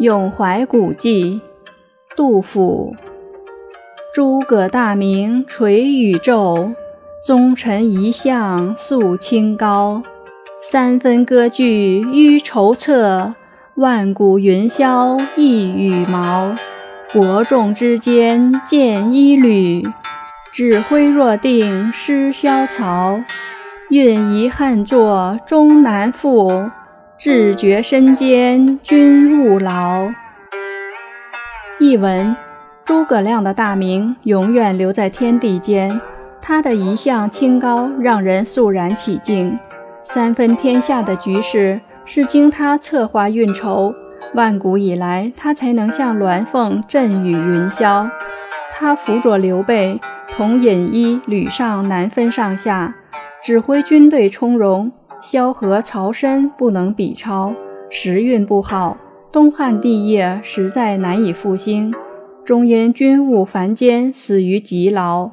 [0.00, 1.42] 咏怀古迹，
[2.16, 2.96] 杜甫。
[4.14, 6.72] 诸葛大名垂宇宙，
[7.22, 10.02] 宗臣遗像肃清高。
[10.62, 13.34] 三分割据欲筹策，
[13.74, 16.54] 万古云霄一羽毛。
[17.12, 19.86] 伯仲之间见一缕，
[20.50, 23.20] 指挥若定失萧曹。
[23.90, 26.70] 运遗憾作终难复。
[27.20, 30.10] 志觉身兼君勿劳。
[31.78, 32.34] 译文：
[32.86, 36.00] 诸葛亮的大名永远留在天地间，
[36.40, 39.58] 他的一向清高让人肃然起敬。
[40.02, 43.94] 三分天下的局势是经他策划运筹，
[44.32, 48.08] 万古以来他才能像鸾凤振宇云霄。
[48.72, 52.94] 他辅佐刘备，同尹一、吕尚难分上下，
[53.44, 54.90] 指挥军队从容。
[55.22, 57.54] 萧何、曹参不能比超，
[57.90, 58.96] 时运不好，
[59.30, 61.92] 东汉帝业实在难以复兴，
[62.42, 65.32] 终因军务繁艰，死于极劳。